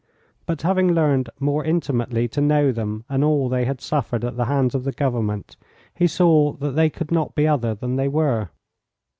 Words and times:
But 0.47 0.63
having 0.63 0.95
learned 0.95 1.29
more 1.39 1.63
intimately 1.63 2.27
to 2.29 2.41
know 2.41 2.71
them 2.71 3.05
and 3.07 3.23
all 3.23 3.49
they 3.49 3.65
had 3.65 3.79
suffered 3.81 4.25
at 4.25 4.35
the 4.35 4.45
hands 4.45 4.73
of 4.73 4.83
the 4.83 4.91
government, 4.91 5.57
he 5.93 6.07
saw 6.07 6.53
that 6.53 6.71
they 6.75 6.89
could 6.89 7.11
not 7.11 7.35
be 7.35 7.47
other 7.47 7.75
than 7.75 7.97
they 7.97 8.07
were. 8.07 8.49